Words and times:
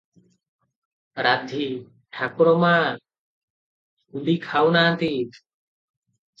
ରାଧୀ- 1.27 1.67
ଠାକୁର 2.17 2.55
ମା, 2.65 2.73
ଖୁଡ଼ି 4.09 4.39
ଖାଉ 4.49 4.75
ନାହାନ୍ତି। 4.81 5.15